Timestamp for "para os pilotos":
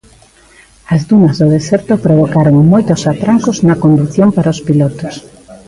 4.35-5.15